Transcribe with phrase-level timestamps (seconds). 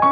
[0.00, 0.04] は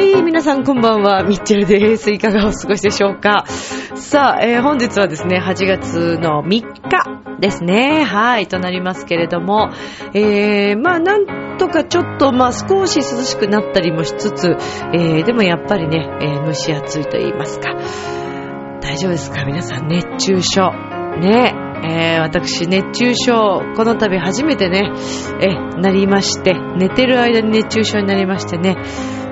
[0.00, 2.10] い、皆さんこんばんは、ミッチェルです。
[2.10, 6.73] いかがお過ごしでしょうかさあ、えー本日はですね、8月の3日
[7.44, 8.04] ですね。
[8.04, 9.70] はい、となりますけれども、
[10.14, 14.56] えー、まあ、なんとかちょっと、まあ、少し涼しくなったりもしつつ、
[14.94, 17.74] えー、でもやっぱりね、えー蒸し暑いと言いますか。
[18.80, 19.44] 大丈夫ですか？
[19.44, 20.70] 皆さん、熱中症。
[21.20, 21.54] ね。
[21.86, 24.90] えー、私、熱中症、この度初めてね、
[25.40, 25.48] え、
[25.80, 28.76] なりまして、寝てる間に熱中症になりましてね。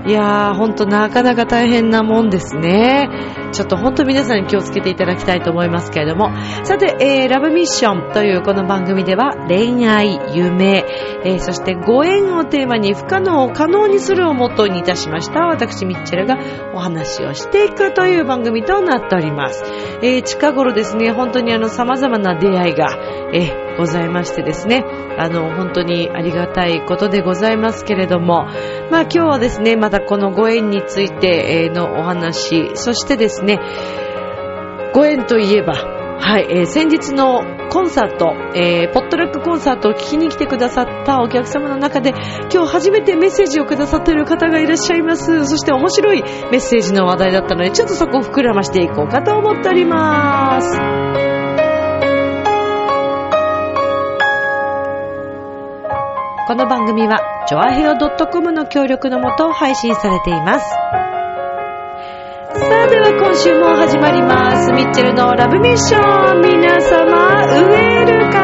[0.06, 3.08] いやー、ほんとなかなか大変なもんですね。
[3.52, 6.30] ちょっとほんと皆さんに気をつけていただきたいと思いますけれども。
[6.64, 10.84] さて、えー、ラブミッションというこの番組では恋愛、夢、
[11.24, 15.46] えー、そしてご縁をテーマに不可能を可能にするをモットーにいたしました。
[15.46, 16.38] 私、ミッチェルが
[16.74, 19.62] お話をしていくという番組となっております。
[20.02, 22.88] えー、近頃ですね、本当にあの様々な出会いが、
[23.32, 24.84] えーございましてですね、
[25.18, 28.46] あの、本当にありがたいことでございますけれども、
[28.90, 33.58] まあ今日はですね、またこのご縁についてのお話、そしてですね、
[34.92, 35.74] ご縁といえば、
[36.24, 42.10] はい、えー先日のコンサート、えーポットラックコンサートを聞きに来てくださったお客様の中で、
[42.52, 45.44] 今日初めてメッセージをくださっている方がいらっしゃいます。
[45.46, 51.41] そして面白いメッセージの話題だったので、ちょっとそこを膨らましていこうかと思っております。
[56.52, 60.68] この番組は、ジョアヘオ .com の協力のもと配信されています。
[60.68, 60.76] さ
[62.82, 64.70] あ、では今週も始まります。
[64.70, 66.42] ミッチェルのラブミッション。
[66.42, 68.42] 皆様、ウェルカ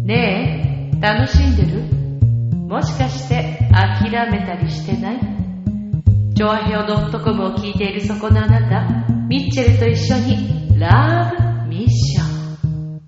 [0.00, 1.82] ムねえ、楽しんでる？
[2.66, 5.20] もしかして諦めたりしてない？
[7.64, 8.86] 聞いているそこのあなた、
[9.26, 11.32] ミッチェルと一緒にラ
[11.64, 13.00] ブミッション。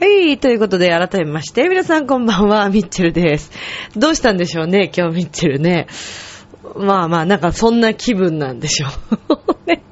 [0.00, 3.52] はい、ということで改めまして、皆さんこんばんは、ミッチェルです。
[3.96, 5.86] どうしたんでしょうね、今日ミッチェルね。
[6.74, 9.68] まあまあ、なんかそんな気分なんでしょう。
[9.68, 9.84] ね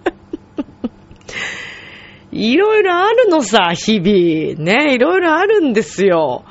[2.33, 4.61] いろいろあるのさ、日々。
[4.61, 6.45] ね、いろいろあるんですよ。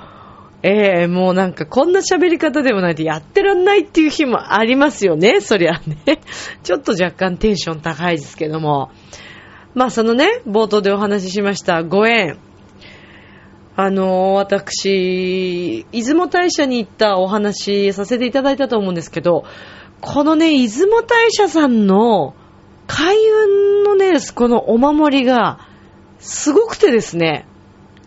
[0.63, 6.21] ええもうなんかこんな喋り方でもないとやってらんないっていう日もありますよね、そりゃね。
[6.63, 8.89] ちょっと若干テンション高いですけども。
[9.73, 12.37] まあそのね、冒頭でお話ししましたご縁。
[13.75, 19.43] あの私、出雲大社に行ったお話させていただいたと思うんですけど、
[19.99, 22.35] このね、出雲大社さんの
[22.87, 25.59] 開運のね、このお守りが、
[26.19, 27.47] すごくてですね、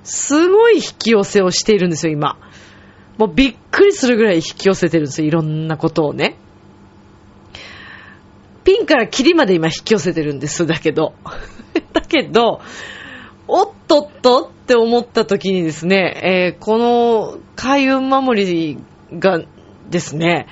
[0.06, 2.38] すごい引き寄せをしているんですよ、今。
[3.18, 6.36] もうびっくりするぐらい引き寄せてるんですよ、いろんなことをね。
[8.64, 11.14] ピンからキリまで今引き寄せてるんです、だけど。
[11.92, 12.60] だけど、
[13.48, 18.78] おっとっとって思った時にですね、えーこの開運守り
[19.18, 19.40] が
[19.90, 20.46] ですね、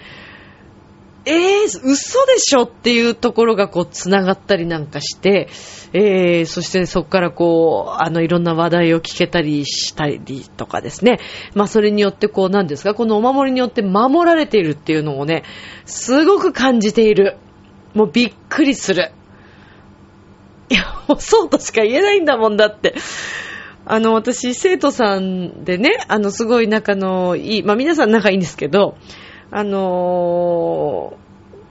[1.27, 5.49] えー、嘘でしょっていうところがこう繋がったりなんかして、
[5.95, 10.21] えー、そしてそこからこう、あのいろんな話題を聞けたりしたり
[10.57, 11.21] とかですね。
[11.55, 15.45] まあそれによってこうなんですか、このお守りによって守られているっていうのをね、
[15.87, 17.39] すごく感じている。
[17.95, 19.13] もうびっくりする。
[20.69, 20.85] いや、
[21.19, 22.95] そうとしか言えないんだもんだって。
[23.87, 28.97] あの、私、生徒さんでね、あの、すごい仲のいい、まあ皆さん仲いいんですけど、
[29.51, 31.25] あのー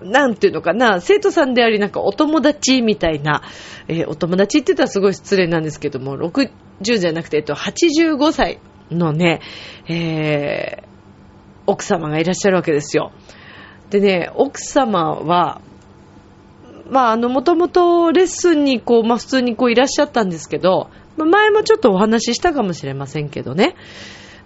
[0.03, 3.41] なんていうのかな、生徒さんであり、なんかお友達みたいな、
[3.88, 6.50] えーお友達って言ったらすごい失礼なんですけども、60
[6.97, 8.59] じゃなくて、えっと、85歳
[8.91, 9.39] のね、
[9.88, 10.94] えー
[11.66, 13.13] 奥様がいらっしゃるわけですよ。
[13.90, 15.61] でね、奥様は、
[16.90, 23.75] まあ、あの、もともとレッスンにこう、まあ、普通にこういらっしゃったんですけど、前もちょっとお話ししたかもしれませんけどね。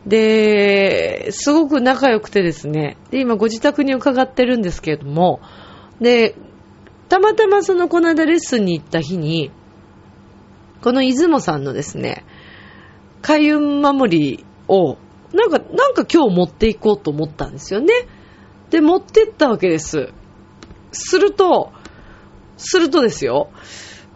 [0.07, 5.42] で、すごく仲良くてですね、で、今ご自宅に伺ってるんですけれども、
[6.00, 6.36] で、
[7.09, 9.51] たまたまそのこの間レッスンに行った日に、
[10.81, 12.24] この出雲さんのですね、
[13.21, 14.98] 開運守りを、
[15.33, 17.94] なんか、なんか今日持っていこうと思ったんですよね。
[18.69, 20.10] で、持ってったわけです。
[20.94, 21.74] すると、
[22.56, 23.50] するとですよ、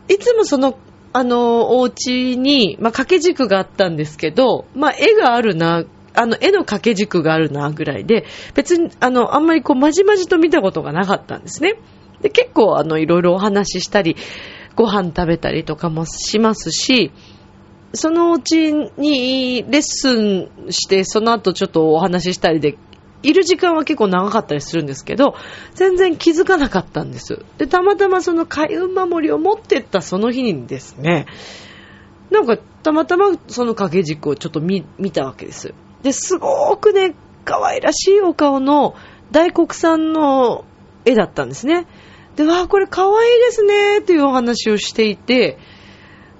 [0.07, 0.77] いつもその、
[1.13, 8.25] あの、お家に、まあ、掛け軸があったんですけど、まあ、絵があるな、あの、絵の掛け軸があるな、ぐらいで、
[8.55, 11.75] 別に、あの、あんまりこう、まじまじと見たことがなかったんですね。
[12.21, 14.15] で、結構、あの、いろいろお話ししたり、
[14.75, 17.11] ご飯食べたりとかもしますし、
[17.93, 22.77] そのうちにレッスンして、その後ちょっとお話ししたりで、
[23.23, 25.35] いる時間は結構長かったりするんですけど、
[25.73, 27.45] 全然気づかなかったんです。
[27.57, 31.27] で、たまたまその開運守りを持ってったその日にですね、
[32.31, 35.73] なんかたまたまその掛け軸をちょっと見見たわけです。
[36.01, 37.15] で、すごくね、
[37.45, 38.95] 可愛らしいお顔の
[39.31, 40.65] 大黒さんの
[41.05, 41.87] 絵だったんですね。
[42.35, 45.57] で、わあ、これ可愛いですね、っていうお話をしていて、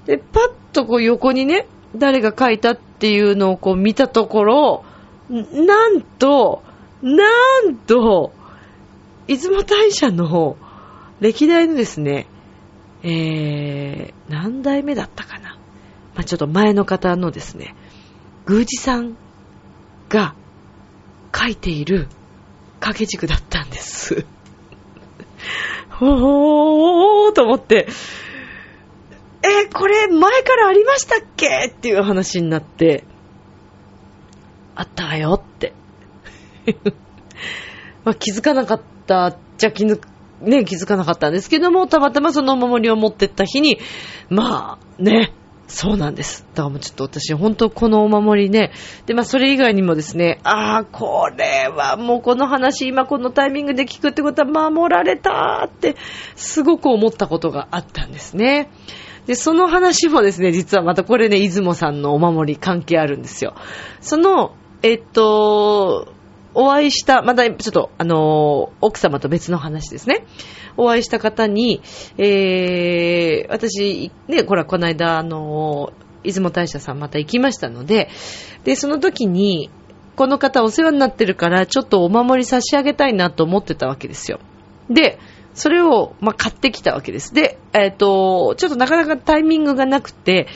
[0.06, 4.83] で、パッとこう横にね、誰が描いたっていうのをこう見たところ、
[5.30, 6.63] なんと、
[7.01, 8.33] なんと、
[9.27, 10.57] 出雲大社の
[11.19, 12.27] 歴代のですね、
[13.03, 15.57] えー、何代目だったかな。
[16.15, 17.75] まあ、ちょっと前の方のですね、
[18.48, 19.15] 宮司さん
[20.09, 20.36] が
[21.36, 22.07] 書いている
[22.80, 24.25] 掛け軸だったんです。
[25.89, 27.88] ほーと思って、
[29.44, 31.68] えこれ前からありましたっけ？
[31.68, 33.04] っていう話になって、
[34.75, 35.74] あったわよって。
[38.03, 39.99] まあ気づかなかったじゃ気づ
[40.41, 43.77] ね、気づかなかったんですけども、たまたまそのお守りを持ってった日に、
[44.29, 45.33] まあ、ね、
[45.67, 46.45] そうなんです。
[46.53, 48.71] だからもうちょっと私、本当このお守りね、
[49.05, 55.95] で、まあそれ以外にもですね、ああ、これはもうこの話、今このタイミングで聞くってことは守られたって、
[56.35, 58.69] すごく思ったことがあったんですね。
[59.27, 63.53] で、その話もですね、実はまたこれね、出雲さんのお守り関係あるんですよ。
[64.01, 66.11] その、えっと、
[66.53, 70.25] お会いした、まだちょっと、あの、奥様と別の話ですね。
[70.77, 71.81] お会いした方に、
[72.18, 75.92] えー、私、ね、これはこの間、あの、
[76.24, 78.09] 出雲大社さんまた行きましたので、
[78.63, 79.69] で、その時に、
[80.15, 84.39] この方お世話になってるから、ちょっとお守り差し上げたいなと思ってたわけですよ。
[84.89, 85.18] で、
[85.54, 87.33] それを、ま、買ってきたわけです。
[87.33, 90.47] で、えっ、ー、と、ちょっとなかなかタイミングがなくて、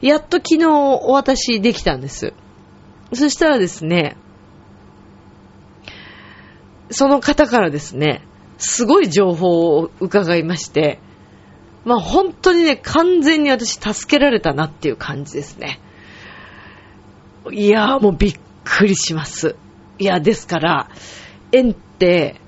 [0.00, 2.34] やっと昨日お渡しできたんです。
[3.12, 4.16] そしたらですね、
[6.90, 8.22] その方からですね、
[8.58, 10.98] すごい情報を伺いまして、
[11.84, 15.80] まあ本当にね、完全に私助けられたなっていう感じですね。
[17.50, 19.56] いやーもうびっくりします。
[19.98, 20.88] いや、ですから、
[21.52, 22.40] 縁って、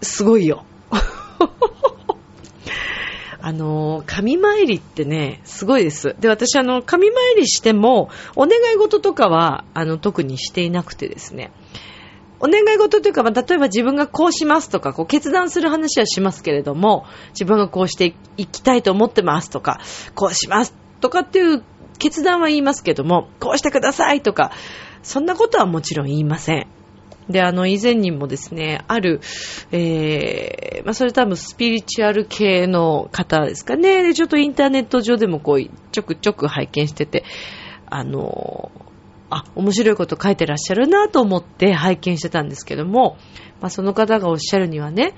[0.00, 0.64] すごいよ。
[3.40, 6.16] あの、神参りってね、すごいです。
[6.18, 11.52] で、私、あの、神参りしても、お願い事とかは、あの、特にしていなくてですね。
[12.42, 19.80] お願い事というか、まあ、例えば自分がこうしますとか、こう決断する話はしますけれども、自分がこうしていきたいと思ってますとか、
[20.16, 21.62] こうしますとかっていう
[21.98, 24.50] 決断は言いますけども、こうしてくださいとか、
[25.04, 26.66] そんなことはもちろん言いません。
[27.28, 29.20] で、あの、以前にもですね、ある、
[29.70, 34.02] えー、まあ、それ多分スピリチュアル系の方ですかね。
[34.02, 37.24] で、ちょっとインターネット上でもこう、ちょくちょく拝見してて、
[37.86, 38.72] あの、
[39.34, 43.16] あ、面白いこと書いてらっしゃるなと思って拝見してたんですけども、
[43.60, 45.14] まあ、その方がおっしゃるにはね、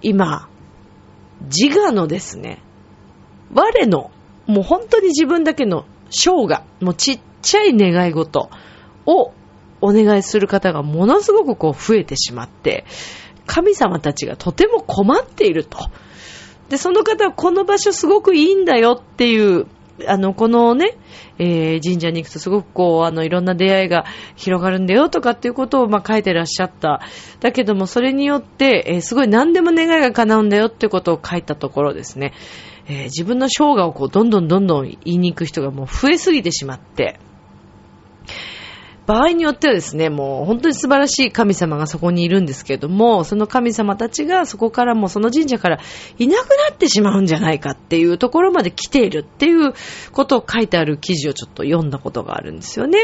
[0.00, 0.48] 今、
[1.42, 2.62] 自我のですね、
[3.52, 4.10] 我の、
[4.46, 8.48] もう本当に自分だけの生涯、もうちっちゃい願い事
[9.04, 9.32] を
[9.80, 12.84] お願いする方がものすごくこう増えてしまって、
[13.46, 15.78] 神様たちがとても困っていると。
[16.68, 19.66] で、その方はこの場所すごくいいんだよっていう
[20.06, 20.96] あの、このね、
[21.38, 24.04] えー、神社に行くとすごくこう、あの、いろんな出会いが
[24.36, 27.00] 広がるんだよとかっていうことを、まあ、書いてらっしゃった。
[27.40, 32.32] だけども、それによって、えー、すごい何でも願いが叶うんだよっていうことを書いたところですね、
[32.86, 37.18] えー、自分の生涯をこう、どんどんどんどん言いに行く人がもう増えすぎてしまって、
[39.08, 45.80] 場合によってはですね、もう本当に素晴らしい神様がそこにいるんですけれども、その神様たちがそこからもうその神社から
[46.18, 49.72] いなくなってしまうんじゃないかっていうところまで来ているっていう
[50.12, 52.98] ことを書いてある記事をちょっと読んだことがあるんですよね。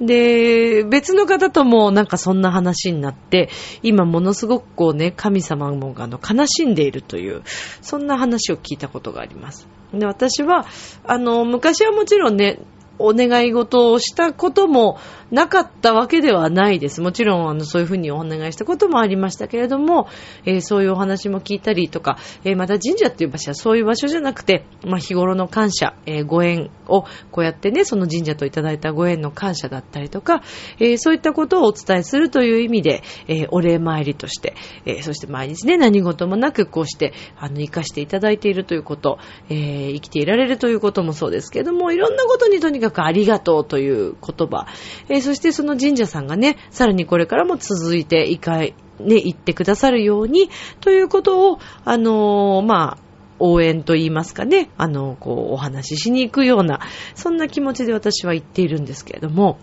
[0.00, 3.50] で、別の方ともなんかそんな話になって、
[3.82, 7.42] 今ものすごくこうね、神様もあの悲しんでいるという、
[7.82, 9.68] そんな話を聞いたことがあります。
[9.92, 10.66] で、私は、
[11.04, 12.58] あの、昔はもちろんね、
[12.98, 14.98] お願い事をしたことも
[15.30, 17.00] なかったわけではないです。
[17.00, 20.06] もちろん、あの、そういうふうにお願いしたこともありましたけれども、
[20.44, 30.42] えー、そういうお話も聞いたりとか、えー、また神社っていう場所はそういう場所じゃなくて、まあ、日頃の感謝、えー、ご縁を、こうやってね、その神社といただいたご縁の感謝だったりとか、
[30.78, 44.66] えそういったことをお伝えするという意味で、えお礼参りとして、えそして毎日ね、何事もなくこうして、あの、生かしていただいているということ、え生きていられるということもそうですけれども、いろんなことにとにかくかくありがとうという言葉。
[45.08, 50.50] えー、そしてその神社さんがね、さらにこれからも続いていか、ね、言ってくださるように、
[50.80, 53.04] ということを、あのー、まあ、
[53.38, 56.80] 応援と言いますかね、あの、こう、お話ししに行くような、
[57.14, 59.58] そんな気持ちで私は言っているんですけれども、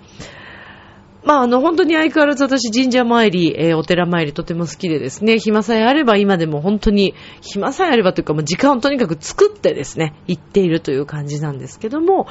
[1.23, 12.27] まあ、あの、本当に相変わらず私神社参り、えー、お寺参りとても好きでですね、暇さえあれば今でも本当に、暇さえあればというか、もう時間をとにかく作ってですね、行っているという感じなんですけども、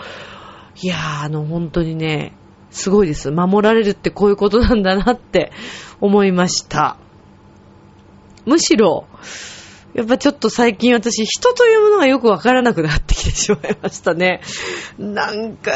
[0.82, 2.32] いやー、あの、本当にね、
[2.70, 3.30] すごいです。
[3.30, 5.52] 守られるってこういうことなんだなって
[6.00, 6.96] 思いました。
[8.46, 9.06] むしろ、
[9.92, 14.40] やっぱちょっと最近私、人というものがよくわからなくなってきてしまいましたね。
[14.98, 15.72] なんか、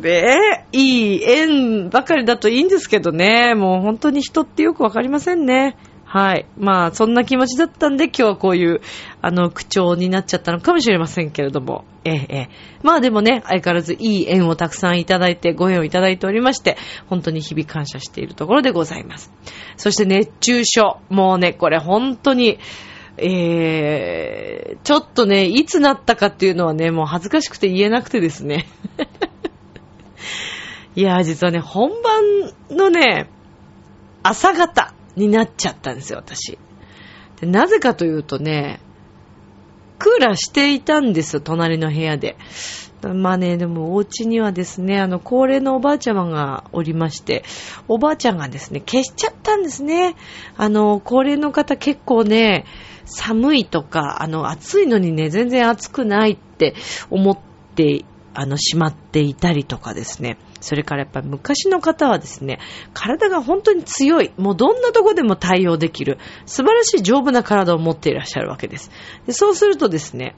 [0.00, 5.76] ね、いい縁ばかりだといいんですけどね、もう本当に人ってよくわかりませんね。
[6.14, 6.46] はい。
[6.56, 8.80] まあ、そんな気持ちだったんで、今日はこういう、
[9.20, 11.84] あの、口調になっちゃったのかもしれませんけれども。
[12.04, 12.48] ええ、ええ。
[12.84, 16.76] まあでもね、相変わらずいい縁をたくさんいただいて、ご縁をいただいておりまして、
[17.08, 19.32] 本当に日々感謝しているところでございます。
[19.76, 21.00] そして熱中症。
[21.08, 22.60] もうね、これ本当に、
[23.16, 28.66] えー、ちょっとね、いつなったかっていうのはね、もう恥ずかしくて言えなくてですね。
[30.94, 31.90] いや実はね、本
[32.70, 33.28] 番のね、
[34.22, 36.58] 朝方になっちゃったんですよ、私。
[37.40, 38.80] でなぜかというとね、
[39.98, 42.36] クーラーしていたんですよ、隣の部屋で。
[43.12, 47.44] まあね、でもお家にはですね、あの、高齢のおばあちゃまがおりまして、
[47.86, 50.16] おばあちゃんがですね、消しちゃったんですね。
[50.56, 52.64] あの、高齢の方結構ね、
[53.04, 56.74] 寒いとか、あの、暑いのにね、全然暑くないって
[57.10, 57.38] 思っ
[57.74, 60.38] て、あの、しまっていたりとかですね。
[60.64, 62.58] それからやっぱ昔の方はですね、
[62.94, 68.90] 体が本当に強い、もうどんなとこでも対応できる、素晴らしい丈夫な体を持っていらっしゃるわけです。
[69.26, 70.34] でそうするとですね、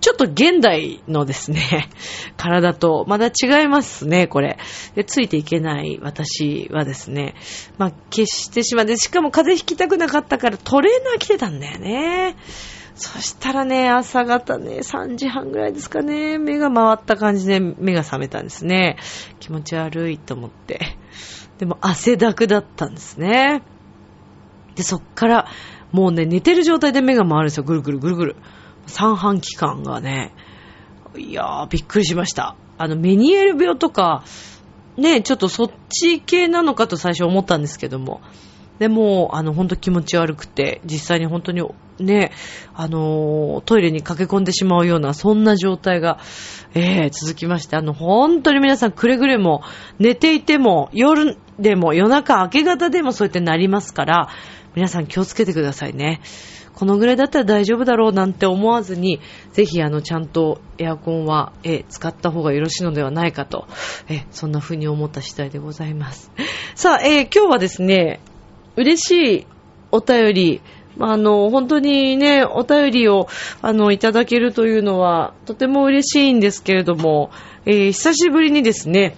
[0.00, 1.88] ちょっと現代のですね、
[2.36, 4.58] 体とまだ違いますね、これ。
[4.94, 7.34] で、ついていけない私はですね、
[7.78, 12.36] まあ、消してしまって、しかも風邪ひきたくなかったからトレーナー着てたんだよね。
[12.98, 18.96] そしたらね、朝方ね、3時半ぐらいですかね、目が回った感じで目が覚めたんですね。
[19.38, 20.80] 気持ち悪いと思って。
[21.58, 23.62] でも汗だくだったんですね。
[24.74, 25.46] で、そっから、
[25.92, 27.64] もうね、寝てる状態で目が回るんですよ。
[27.64, 28.36] ぐるぐるぐるぐる。
[28.86, 30.34] 三半期間がね、
[31.16, 32.56] いやー、びっくりしました。
[32.78, 34.24] あの、メニエル病とか、
[34.96, 38.20] ね、ちょっとそっち系なのかと最初思ったんですけども、
[38.80, 41.62] でも、あの、ほんと気持ち悪くて、実際に本当に、
[42.00, 42.32] ね、
[42.74, 46.18] あの、トイレに駆け込んでしまうような、そんな状態が、
[46.74, 49.62] えー、続きまして、あの、本当に皆さんくれぐれも、
[49.98, 54.28] 寝ていても、夜でも、夜中明け方でもそうやってなりますから、
[54.74, 56.20] 皆さん気をつけてくださいね。
[56.78, 59.18] このぐらいだったら大丈夫だろうなんて思わずに、
[59.52, 63.66] ぜひあの、ちゃんとエアコンは、え、使った方がよろしいのではないかと、
[64.08, 66.30] え、そんな風に思った次第でございます。
[66.76, 68.20] さあ、えー、今日はですね、
[68.76, 69.46] 嬉しい
[69.90, 70.60] お便り、
[71.00, 73.28] あの、本当にね、お便りを、
[73.62, 77.30] あの、いただけるというのは、とても嬉しいんですけれども、
[77.66, 79.16] えー、久しぶりにですね、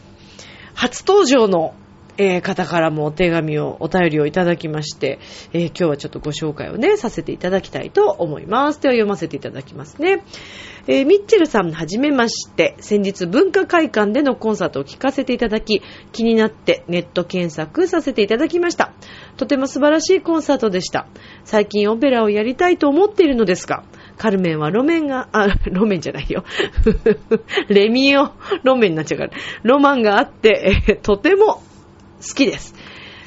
[0.74, 1.74] 初登場の
[2.17, 5.19] えー、方からもお手紙を、お便りをいただきまして、
[5.52, 8.81] えー、今日はちょっとご紹介をね、させていただきたいと思います。
[8.81, 10.25] では読ませていただきますね。
[10.87, 12.76] えー、ミッチェルさん、はじめまして。
[12.81, 18.93] 先日文化会館でのコンサートを聞かせていただき、気になってネット検索させていただきました。
[19.37, 21.07] とても素晴らしいコンサートでした。
[21.45, 23.85] 最近オペラをやりたいと思っているのですが、
[24.17, 26.45] カルメンは路面が、あ、路面じゃないよ。
[27.69, 28.33] レミオ
[28.64, 29.33] 路面になっちゃうから。
[29.62, 31.62] ロマンがあって、えとても
[32.20, 32.74] 好きです。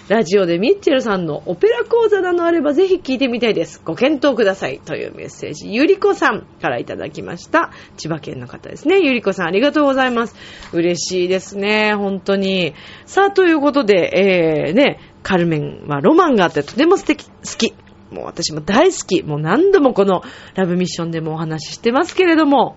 [0.09, 3.81] ラジオでミッチェルさんのオペラ講座などあればぜひ聞いてみたいです。
[3.83, 4.79] ご検討ください。
[4.79, 7.71] というメッセージ、ゆりこさんからいただきました。
[7.95, 8.99] 千葉県の方ですね。
[9.01, 10.35] ゆりこさんありがとうございます。
[10.73, 11.93] 嬉しいですね。
[11.95, 12.73] 本当に。
[13.05, 17.73] さあ、ということで、えー、ね、カルメンはロマンがあってとても素敵、好き。
[18.11, 19.23] もう私も大好き。
[19.23, 20.21] もう何度もこの
[20.55, 22.75] ラブミッションでもお話ししてますけれども。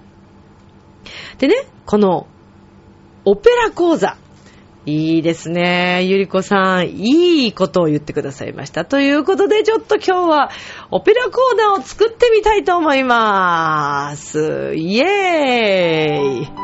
[1.39, 1.55] でね、
[1.87, 2.29] この
[3.25, 4.17] オペラ講座。
[4.87, 6.05] いいですね。
[6.05, 8.85] ゆりこさん、いいことを言ってくださいました。
[8.85, 10.51] ということで、ちょっと今日は
[10.93, 14.75] オペラコーナーを作ってみたいと思います。
[14.77, 16.49] イエーイ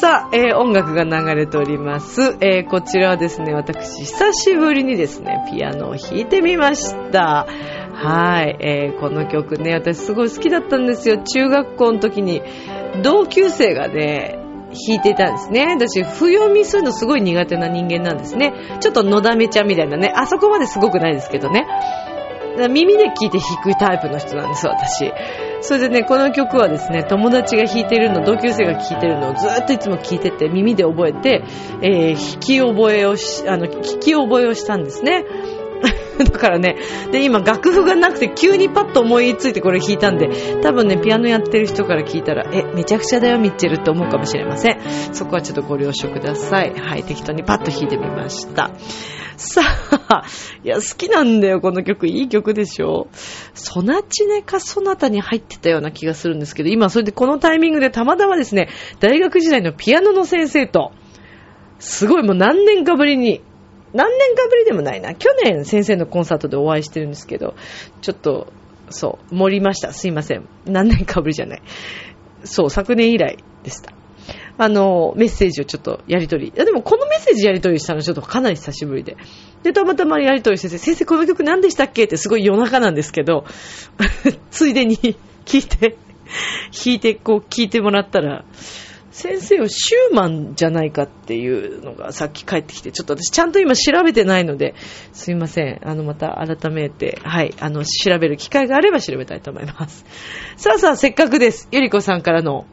[0.00, 2.36] さあ、えー、音楽が流れております。
[2.40, 7.46] えー、こちらはですね、私、久しぶりにですね、ピアノを弾いてみました。
[7.92, 11.18] はい、えー、この曲ね、私すごい好きだったんですよ。
[11.18, 12.42] 中学校の時に、
[13.04, 14.39] 同級生がね、
[14.70, 15.76] 弾いてたんですね。
[15.78, 18.52] 私、不読みするのすごい苦手な人間なんですね。
[18.80, 20.12] ちょっとのだめちゃんみたいなね。
[20.14, 21.66] あそこまですごくないですけどね。
[22.68, 25.12] 耳で聞いて弾くタイプの人なんです、私。
[25.60, 31.44] それでね、この曲はですね、友達が弾いてるの、同級生が聴いてるのをずっといつも聴いてて、耳で覚えて、
[31.82, 35.24] えー、弾き覚えをし、あの、聞き覚えをしたんですね。
[36.18, 36.76] だからね、
[37.12, 40.28] で、今楽譜がなくて急にパッと思いついてこれ弾いたんで、
[40.62, 44.78] 多分ね、ピアノやってる人から聞いたら、え、めちゃくちゃだよ、ミッチェルって思うかもしれません。
[45.12, 46.74] そこはちょっとご了承ください。
[46.76, 48.70] はい、適当にパッと弾いてみました。
[49.40, 49.62] さ
[50.08, 50.24] あ、
[50.62, 52.06] いや、好きなんだよ、この曲。
[52.06, 53.08] いい曲でしょ。
[53.54, 58.68] ソナチネかソナタに入ってたような気がするんですけど、今それでこのタイミングでたまたまですね、
[58.98, 60.92] 大学時代のピアノの先生と、
[61.78, 63.40] すごいもう何年かぶりに、
[63.92, 65.14] 何年かぶりでもないな。
[65.14, 67.54] 去年先生のコンサートでお会いしてるんですけど、
[68.00, 68.52] ちょっと、
[68.90, 69.92] そう、盛りました。
[69.92, 70.48] すいません。
[70.66, 71.62] 何年かぶりじゃない。
[72.44, 73.92] そう、昨年以来でした。
[74.58, 76.48] あの、メッセージをちょっとやりとり。
[76.48, 79.16] いや、でもこのメッセージやりとりしたのちょっとかなり久しぶりで。
[79.62, 82.04] で、たまたまやりとりしてて、先生この曲何でしたっけ？
[82.04, 83.44] ってすごい夜中なんですけど、
[84.50, 84.96] ついでに
[85.46, 85.96] 聞いて、
[86.84, 88.44] 弾いて、こう聞いてもらったら、
[89.20, 94.74] 先生はシューマンじゃないかっていうのがさっき帰ってきて、ちょっと私ちゃんと今調べてないので、
[95.12, 95.80] すいません。
[95.86, 100.06] あの、また改めて、はい、あの、調べる機会があれば調べたいと思います。
[100.56, 101.68] さあさあ、せっかくです。
[101.70, 102.64] ゆりこさんからの、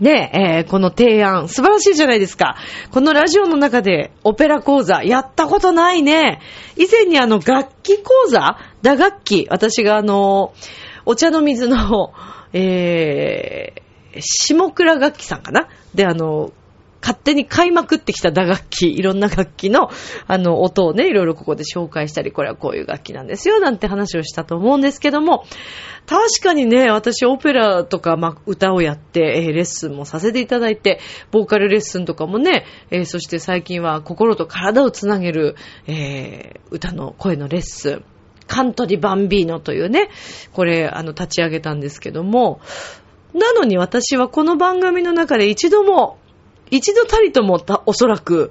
[0.00, 2.56] ねえ、えー、この提案、素晴らしいじゃないですか。
[2.90, 6.40] このラジオの中でオペラ講座、やったことないね。
[6.76, 8.58] 以前にあの、楽器講座？
[8.82, 10.52] 打楽器、私があの、
[11.06, 12.12] お茶の水の、
[12.52, 13.85] えー、
[14.20, 15.68] 下倉楽器さんかな？
[15.94, 16.52] で、あの、
[17.02, 19.90] 勝手に買いまくってきた打楽器、いろんな楽器の、
[20.26, 25.44] あの、音をね、いろいろここで紹介したり、これはこういう楽器なんですよ、なんて話をしたと思うんですけども、
[26.06, 30.98] 確かにね、私オペラとか、ま歌をやって、えー、レッスンもさせていただいて、
[31.30, 35.54] ボーカルレッスンとかもね、えー、そして最近は心と体をつなげる、
[35.86, 38.04] えー、歌の声のレッスン、
[38.48, 40.08] カントリーバンビーノというね、
[40.52, 42.60] これ、あの、立ち上げたんですけども、
[43.36, 46.18] なのに私はこの番組の中で一度も、
[46.70, 48.50] 一度たりともおそらく、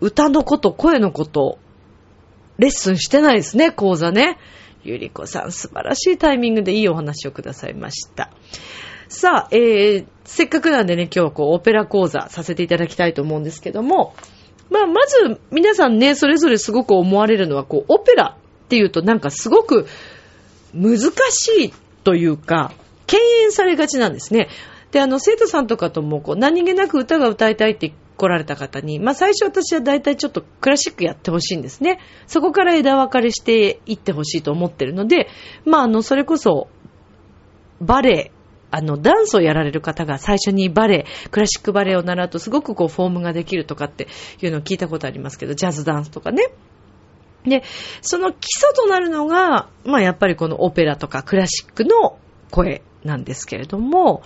[0.00, 1.58] 歌のこと、声のこと、
[2.56, 4.38] レッスンしてないですね、講座ね。
[4.84, 8.30] ゆりこさん、素晴らしいタイミングでいいお話をくださいました。
[9.08, 14.14] さあ、えー、せっかくなんでね、今日はこう、オペラ講座させていただきたいと思うんですけども、
[14.70, 19.88] まあ、まず、皆さんね、それぞれすごく思われるのは、こう、オペラっていうとなんかすごく
[20.72, 21.72] 難しい
[22.04, 22.72] というか、
[23.10, 24.48] 敬遠されがちなんですね。
[24.92, 31.98] で、あの、生徒さんとかとも、こう、何気なく歌が歌いたいって来られた方に、まあ、最初私は大体ちょっとクラシックやってほしいんですね。
[32.28, 35.28] そこから枝分かれしていってほしいと思ってるので、
[35.64, 36.68] まあ、あの、それこそ、
[37.80, 38.32] バレエ、
[38.70, 44.06] あの、ダンスをやられる方が最初にバレエ、クラシックバレエを習うとすごくこう、フォームができるとかって
[44.40, 46.50] いうのを聞いたことありますけど、ジャズダンスとかね。
[47.44, 47.62] で、
[48.02, 52.18] その基礎となるのが、まあやっぱりこのオペラとかクラシックの
[52.50, 54.22] 声なんですけれども、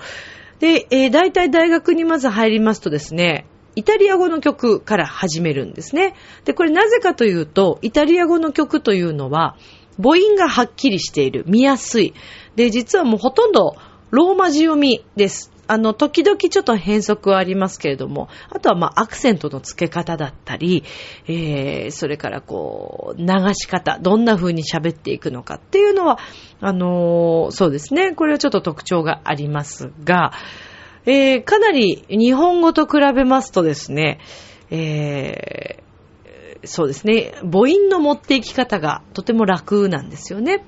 [0.60, 6.14] で、えー、大体大学にまず入りますとですね、イタリア語の曲から始めるんですね。
[6.44, 9.56] で、これなぜかというと、イタリア語の曲というのは、
[10.00, 12.14] 母音がはっきりしている、見やすい。
[12.56, 13.76] で、実はもうほとんど
[14.14, 15.50] ローマ字読みです。
[15.66, 20.84] あの、時々ちょっと変則はありますけれども、あとはまあアクセントの付け方だったり、
[21.26, 26.20] えー、それからこう、流し方、どんな風に喋っていくのかっていうのは、
[26.60, 30.32] あのー、そうですね、これはちょっと特徴がありますが、
[31.06, 34.20] えー、かなり日本語と比べますとですね、
[34.70, 40.64] えー、そうですね、母音の持っていき方がとても楽なんですよね。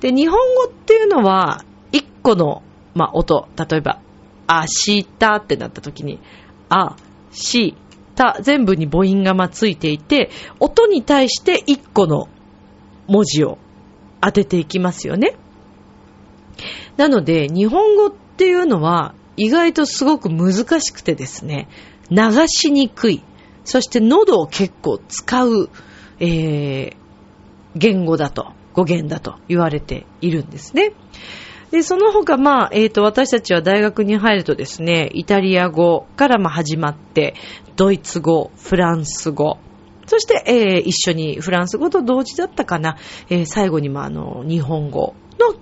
[0.00, 2.62] で、日本語っていうのは、一個の、
[2.94, 4.00] まあ、音、例えば、
[4.46, 6.20] あしたってなった時に、
[6.68, 6.96] あ、
[7.32, 7.74] し、
[8.14, 10.30] た、全部に母音がまついていて、
[10.60, 12.28] 音に対して一個の
[13.06, 13.58] 文字を
[14.20, 15.36] 当てていきますよね。
[16.96, 21.68] なので、日本語っていうのは意外とすごく難しくてですね、
[22.10, 23.22] 流しにくい。
[23.64, 25.70] そして喉を結構使う、
[26.20, 26.96] えー、
[27.74, 30.92] 言語だと、語源だと言われているんですね。
[31.70, 37.34] で、その他、まあ、えっ、ー、と、私たちは大学に入るとですね、イタリア語からま始まって、
[37.76, 39.58] ドイツ語、フランス語、
[40.06, 42.96] そして、えー、一緒にフランス語と同時だったかな、
[43.30, 45.54] えー、最後にもあの、日本語の、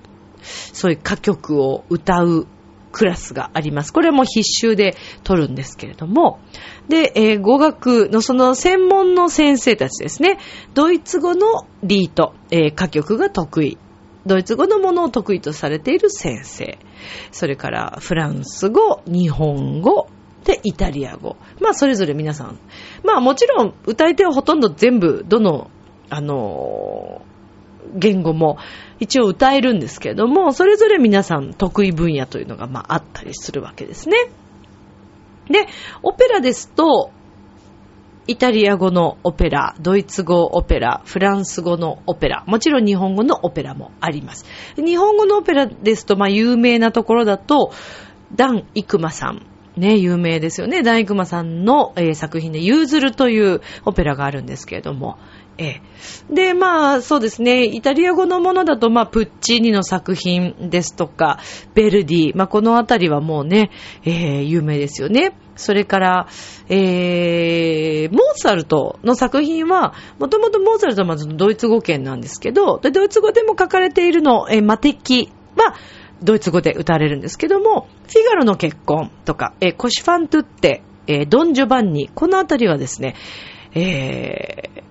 [0.43, 2.47] そういう歌曲を歌う
[2.91, 3.93] クラスがあります。
[3.93, 6.41] これも必修で取るんですけれども、
[6.89, 10.39] で、えー、語学のその専門の先生たちですね、
[10.75, 13.79] ドイツ語のリート、えー、歌曲が得意。
[14.27, 16.79] ドイツ語のものを得意とされている先生。
[17.31, 20.09] それからフランス語、日本語、
[20.45, 21.37] で、イタリア語。
[21.61, 22.59] まあ、それぞれ皆さん。
[23.05, 25.71] まあ、もちろん、歌い手はほとんど全部、どの、
[26.11, 27.23] あの
[27.95, 28.59] 言語も
[29.01, 34.17] 一応歌えるんですけれども、それぞれ皆さん得意分野というのがまああったりするわけですね。
[35.49, 35.67] で、
[36.03, 37.11] オペラですと、
[38.29, 44.47] イタリア語のオペラ、ドイツ語オペラ、フランス語のオペラ、もちろん日本語のオペラもあります。
[44.77, 47.73] 日本語のオペラですと、まあ有名なところだと、
[48.35, 49.47] ダン・イクマさん。
[49.77, 50.83] ね、有名ですよね。
[50.83, 55.17] ダン・イクマさんの、えー、作品で、ユーズルというオペラがあるんですけれども、
[55.59, 55.83] ええ。
[56.31, 57.65] で、まあ、そうですね。
[57.65, 61.39] イタリア語のものだと、まあ、プッチーニの作品ですとか、
[61.75, 63.71] ベルディ、まあ、このあたりはもうね、
[64.05, 65.35] えー、有名ですよね。
[65.57, 66.29] それから、
[66.69, 75.75] えー、モーツァルトの作品は、もともとモーツァルトはまずドイツ語圏なんですけど、でドイツ語でも書かれているの、えー、マテキは、
[76.23, 83.17] ドイツ語で歌われるんですけども、フィガロの結婚とか、えー、コシファントゥッテ、えー、ドン・ジョバンニ、このあたりはですね、
[83.75, 84.83] えー、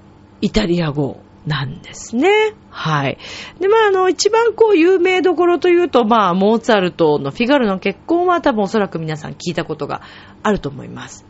[0.42, 1.22] イタリア語。
[1.46, 2.30] なんですね。
[2.70, 3.18] はい。
[3.60, 10.02] で、まあ、あの、一番こう、有名どころというと、まあ、モーツァルトのフィガルの結婚は多分おそらく皆さん聞いたことが
[10.44, 11.26] あると思います。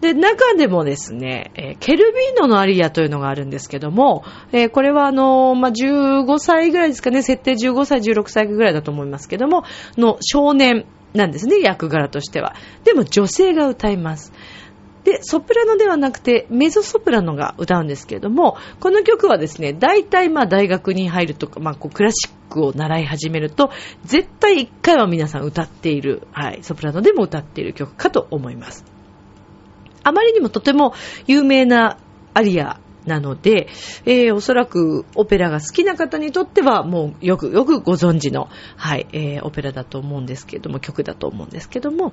[0.00, 9.62] で、中でもですね、えー、ケルビーノのアリアというのがあるんですけども、えー、これはあのー、まあ、15歳ぐらいですかね、設定15歳、16歳ぐらいだと思いますけども、
[9.96, 12.54] の少年なんですね、役柄としては。
[12.84, 14.32] でも女性が歌います。
[15.04, 23.70] で、ソプラノではなくて、メゾソプラノが歌うんですけれども、この曲はですね、大体まあ大学に入るとか、まあこうクラシックを習い始めると、
[24.04, 28.84] 絶対一回は皆さん歌っている、はい、ソプラノでも歌っている曲かと思います。
[30.04, 30.94] あまりにもとても
[31.26, 31.98] 有名な
[32.34, 33.68] アリアなので、
[34.04, 42.12] えー、おそらくオペラが好きな方にとってはもうよくよくご存知の、はい、えー、オペラだと思うんですけれども、曲だと思うんですけども、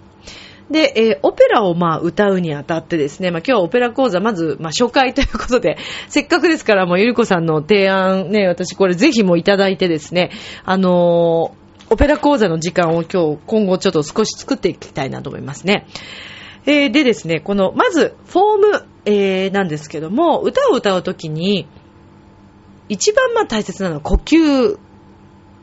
[0.69, 5.77] で、えー、オペラをまあ歌うにあたってですね、まあ今日はオペラ講座まず、まあ初回ということで、
[6.09, 10.31] せっかくですからもうゆりこさんの提案ね、私これぜひもいただいてですね、
[10.65, 15.87] あのー、オペラ講座の時間を今日今後ちょっと少し作っていきたいなと思いますね。
[16.65, 21.67] えー、でですね、この、まず、フォーム、えー、なんですけども、歌を歌うときに、
[22.89, 24.77] 一番まあ大切なのは呼吸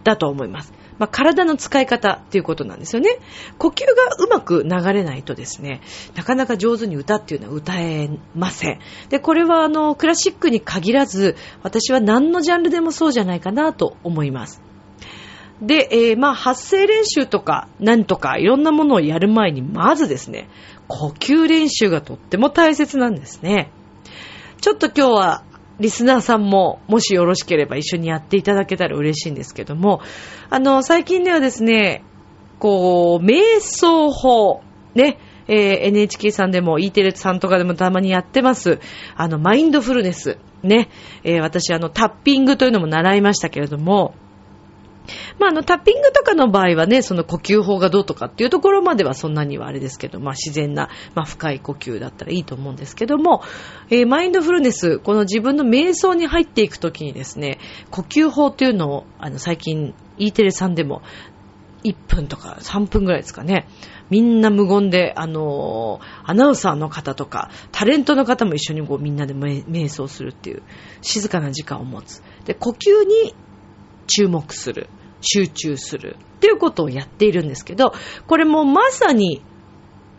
[0.05, 0.73] だと思います。
[0.99, 3.19] まあ、体の使い方っていうことなんですよね。
[3.59, 5.83] 呼吸がうまく流れないとですね、
[6.15, 8.79] なかなか上手に歌っていうのは歌えません。
[9.11, 14.63] で、これはあの、クラシックに限らず、私は何のジャンルでもそうじゃないかなと思います。
[15.61, 20.49] で、えー、まあ、発声練習とか、なんとか、いろんなものをやる前に、まずですね、
[20.89, 23.71] 呼吸練習がとっても大切なんですね。
[24.61, 25.45] ちょっと今日は
[25.79, 30.01] リスナーさんも、もしよろしければ一緒にやっていただけたら嬉しいんですけども、
[30.49, 32.03] あの、最近ではですね、
[32.59, 34.63] こう、瞑想法、
[34.95, 35.19] ね、
[35.49, 38.81] えー、NHK さんでも E テレさんとかでもたまにやってます。
[39.15, 40.39] あの、マインドフルネス。
[40.63, 40.89] ね、
[41.23, 44.15] えー、私あの、タッピングというのも習いましたけれども、
[45.39, 53.43] まあ、あの、タッピングとかの場合はね、その呼吸法がどうとかっていうところまではそんなにはあれですけど、まあ、自然な、まあ、深い呼吸だったらいいと思うんですけども、
[53.91, 57.59] えー、マインドフルネス、この自分の瞑想に入っていくときにですね、
[57.91, 61.03] 呼吸法っていうのを、あの、最近、E テレさんでも、
[61.85, 63.69] 1分とか3分ぐらいですかね。
[64.11, 70.63] みんな無言で、あのー、アナウンサーの方とか、タレントの方も一緒にこうみんなで瞑想するっていう、
[71.01, 72.23] 静かな時間を持つ。
[72.45, 73.35] で、呼吸に
[74.07, 74.89] 注目する。
[75.21, 76.17] 集中する。
[76.37, 77.93] っていうことをやっているんですけど、
[78.27, 79.43] これもまさに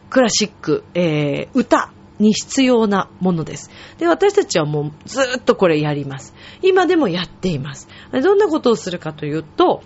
[0.10, 3.70] クラシック、えー、歌に必要なものです。
[4.00, 6.34] で、私たちはもうずっとこれやります。
[6.62, 7.88] 今でもやっています。
[8.12, 9.84] どんなことをするかというと、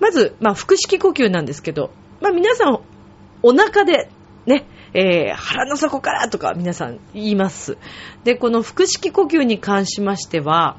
[0.00, 2.80] まず、まあ、腹式呼吸なんですけど、まあ、皆さん、
[3.42, 4.10] お腹で、
[4.46, 7.78] ね、えー、腹の底からとか皆さん言います。
[8.24, 10.76] で、この腹式呼吸に関しましては、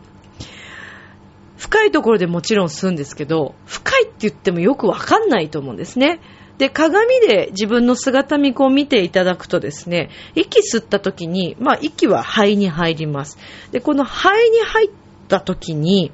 [1.58, 6.20] 深いところでもちろん吸うんですけど、深いって言ってもよくわかんないと思うんですね。
[6.58, 13.38] で、鏡で自分の姿見を見ていただくとですね、息吸った時に、まあ息は肺に入ります。
[13.72, 14.90] で、この肺に入っ
[15.28, 16.12] た時に、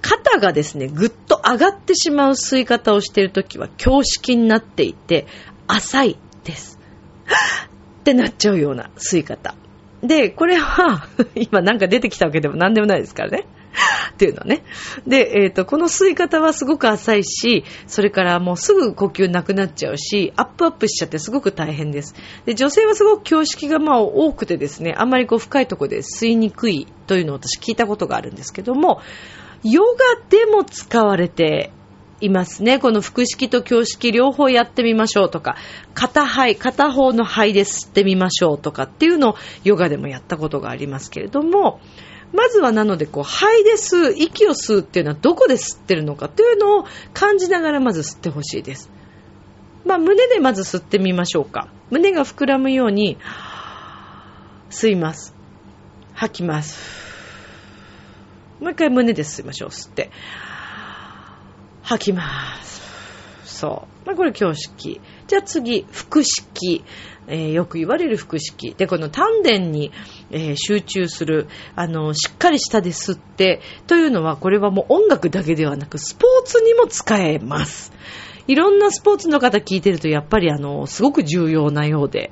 [0.00, 5.26] 肩がですね、ぐっと上がってしまう吸い方をしている時は胸式になっていて、
[5.66, 6.78] 浅いです。
[8.00, 9.54] ってなっちゃうような吸い方。
[10.02, 13.46] で、これは、 今なんか出てきたわけでも何でもないですからね。
[14.12, 14.64] っていうのね。
[15.06, 22.14] で、えっ、ー、と、この吸い方はすごく浅いし、それからもうすぐ呼吸なくなっちゃうし、アップアップしちゃってすごく大変です。
[22.44, 29.00] で、女性はすごく胸式がまあ多くてですね、あんまりこう深いところで吸いにくいというのを私聞いたことがあるんですけども、
[29.64, 31.72] ヨガでも使われて
[32.20, 32.78] いますね。
[32.78, 35.56] この腹式と胸式両方やってみましょうとか、
[35.94, 41.80] 片肺、片方の肺で吸ってみましょうとかっていうのをヨガでもやったことがありますけれども、
[42.32, 48.90] まずはなので、こう、肺で吸う、息を吸うっていうのはどこで吸ってるのかっていうのを感じながらまず吸ってほしいです。
[49.84, 51.68] まあ、胸でまず吸ってみましょうか。
[51.90, 53.16] 胸が膨らむように、
[54.70, 55.34] 吸います。
[56.12, 57.08] 吐きます。
[58.60, 59.68] もう一回胸で吸いましょう。
[59.70, 60.10] 吸って。
[61.82, 62.82] 吐きます。
[63.44, 64.06] そう。
[64.06, 65.00] まあ、これ胸式。
[65.26, 66.84] じゃあ次、腹式。
[67.28, 68.74] えー、よく言われる腹式。
[68.74, 69.92] で、この丹田に、
[70.30, 77.92] えー、集中する、あの、しっかり下で吸って、というのは、これはもう音楽だけではなく、スポーツにも使えます。
[78.46, 82.30] いろんなスポーツの方聞いてると、やっぱりあの、すごく重要なようで。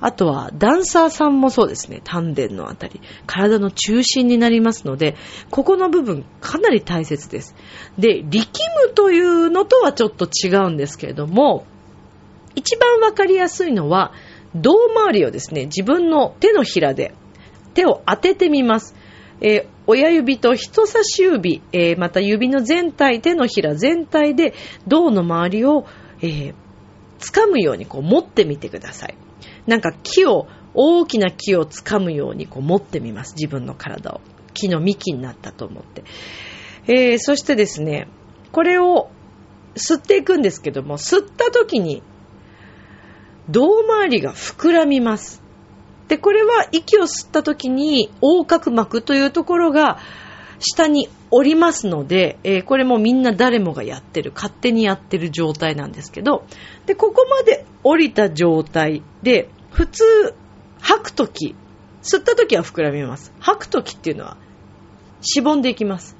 [0.00, 2.00] あとは、ダンサーさんもそうですね。
[2.04, 3.00] 丹田のあたり。
[3.26, 5.16] 体の中心になりますので、
[5.50, 7.56] ここの部分、かなり大切です。
[7.98, 8.46] で、力
[8.86, 11.66] むというのとはちょっと違うんですけれども、
[12.54, 14.12] 一番わかりやすいのは、
[14.54, 17.14] 胴回りをですね、自分の手のひらで、
[17.74, 18.94] 手を当ててみます。
[19.40, 24.54] えー、親指と人差し指、えー、また指の全体、手のひら全体で
[24.86, 25.86] 胴の周りを、
[26.20, 26.54] えー、
[27.18, 29.14] 掴むようにこう持ってみてください。
[29.66, 33.34] なんか木を、大きな木を掴むようにこう持ってみます。
[33.34, 34.20] 自分の体を。
[34.54, 36.04] 木の幹になったと思って。
[36.86, 38.08] えー、そしてですね、
[38.52, 39.10] これを
[39.74, 42.02] 吸っていくんですけども、吸った時に、
[43.50, 45.42] 胴回りが膨らみます。
[46.08, 49.98] で、これは息を吸った時に横隔膜というところが
[50.58, 56.44] 下に降りますので、えー、これもみんな誰もがやってる、勝手にやってる状態なんですけど、
[56.86, 60.04] で、ここまで降りた状態で、普通、
[60.80, 61.54] 吐くとき、
[62.02, 63.32] 吸ったときは膨らみます。
[63.40, 64.36] 吐くときっていうのは、
[65.20, 66.16] しぼんでいきます。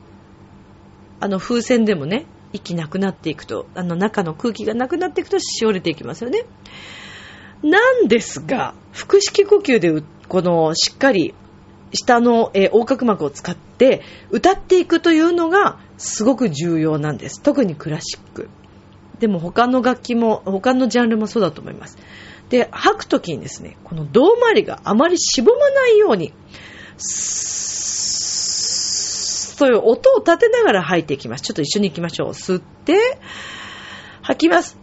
[1.20, 6.44] あの、風船でもね、息なくなっていくと、あの中の空気がなくなっていくとしおれていきますよね。
[7.62, 11.34] なんですが、腹式呼吸で、この、しっかり、
[11.92, 17.40] 下の、えー、横隔膜を使って歌っていくというのがすごく重要なんです。
[17.40, 18.50] 特にクラシック。
[19.20, 21.98] でも他の楽器も、他のジャンルもそうだと思います。
[22.50, 26.32] で、吐くときにですね、この胴回りがあまりしぼまないように、
[29.58, 31.42] そういう音を立てながら吐いていきます。
[31.42, 32.28] ちょっと一緒に行きましょう。
[32.30, 33.18] 吸って、
[34.22, 34.78] 吐きます。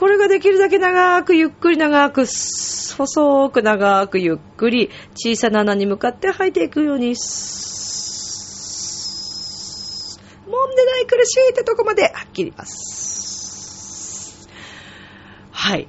[0.00, 7.16] これができるだけ長く、ゆっくり長く、細く長く、ゆっくり、小さな穴に向かって吐いていくように、揉
[10.46, 14.48] んでない苦しいってとこまではっきります。
[15.50, 15.86] はい。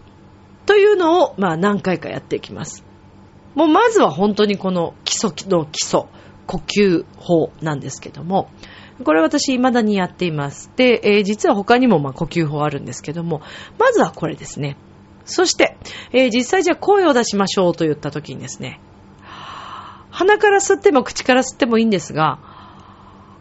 [0.65, 2.83] というのを、まあ何回かやっていきます。
[3.55, 6.01] もうまずは本当にこの基礎の基礎、
[6.47, 8.49] 呼吸法なんですけども、
[9.03, 10.71] これ私未だにやっています。
[10.75, 13.41] で、えー、実は他にもま呼吸法あるんですけども、
[13.79, 14.77] まずはこれですね。
[15.25, 15.77] そして、
[16.11, 18.79] えー、実際じゃあ声を出しましょうと言った時にですね、
[20.09, 22.39] 鼻から吸っても口から吸ってもいいんですが、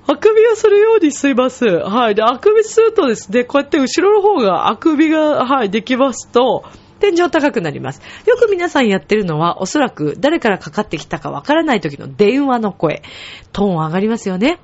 [0.06, 1.66] あくびをするように吸います。
[1.66, 2.14] はい。
[2.14, 6.64] で、あくび吸うとですね、こうやって後ろの方があくびが、はい、できますと、
[7.00, 8.00] 天井高くなります。
[8.26, 13.02] よく皆さんやってるのは、おそらく誰からかかってきたかわからない時の電話の声。
[13.52, 14.58] トーン上がりますよね。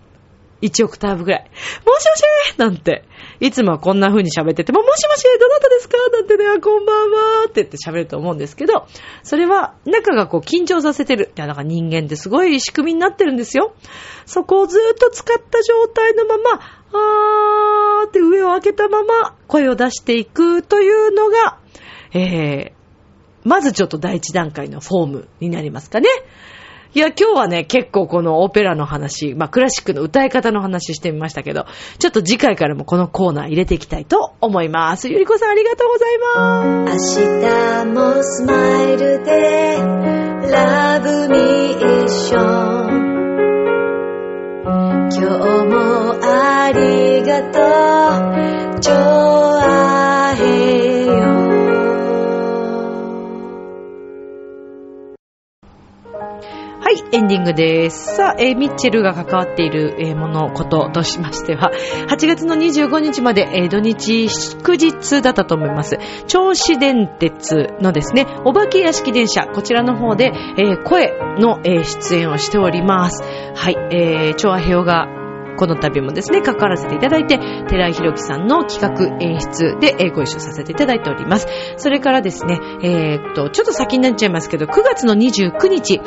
[0.62, 1.40] 1オクターブぐらい。
[1.40, 1.46] も
[1.98, 3.04] しもしなんて。
[3.38, 5.98] いつもはこんな風に喋ってても、もしもしどなたですか？
[6.10, 8.86] なんてね、こんばんはって言って喋ると思うんですけど、
[9.22, 11.32] それは中がこう緊張させてる。
[11.36, 13.74] いや、だか人間ってすごい仕組みになってるんですよ。
[14.24, 16.60] そこをずっと使った状態のまま、
[16.92, 21.58] あーって上を開けたまま声を出していくというのが、
[22.14, 22.72] えー、
[23.44, 26.08] まずちょっと第一段階のフォームになりますかね。
[26.94, 31.66] いや、今日はね、結構このオペラの話、まあ、クラシックの歌い方の話してみましたけど、
[31.98, 35.08] ちょっと次回からもこのコーナー入れていきたいと思います。
[35.08, 37.20] ゆりこさんありがとうございます。
[37.20, 39.76] 明日もスマイルで、
[40.50, 43.16] ラブミーション。
[45.08, 45.24] 今日
[45.64, 47.96] もありがとう、
[56.86, 58.14] はい、エンディングです。
[58.14, 61.72] さあ、えー、ミッチェルが関わっている、えー、もの、こととしましては、
[62.08, 65.98] 8月の25日まで、えー、土日祝日だったと思います。
[66.28, 73.20] 銚子電鉄のですね、お化け屋敷電車、こちらの方で、えー、声の、え、出演をしております。
[73.56, 75.08] はい、えー、調和平が
[75.56, 81.48] この度もですね、関わらせていただいて、寺井宏樹さんの企画演出で、ご一緒させていただいております。
[81.78, 86.00] それからですね、えー、っと、ちょっと先になっちゃいますけど、9月の29日、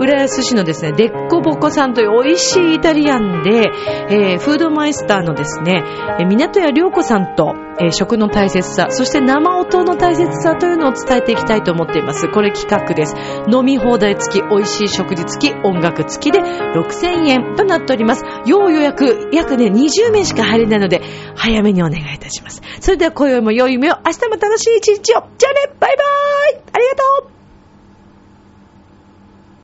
[0.00, 3.68] 浦安市のですね、デッコボコさんという美味しいイタリアンで、
[4.08, 5.84] えー、フードマイスターのですね、
[6.18, 12.28] えー、港屋良子さんと、えー、食の大切さ、そして生音の大切さというのを伝えていきたいと思っています。
[12.28, 13.14] これ企画です。
[13.52, 18.24] 飲み放題付き、美味しい食事付き、音楽付きで6000円となっております。
[18.46, 21.02] 要予約、約ね、20名しか入れないので、
[21.36, 22.62] 早めにお願いいたします。
[22.80, 25.24] それでは今宵も良い夢を、明日も楽しい一日を。
[25.36, 27.39] じゃあね、バイバーイありがとう